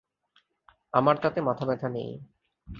আমার 0.93 1.15
তাতে 1.17 1.39
মাথাব্যাথা 1.41 1.87
নেই! 1.89 2.11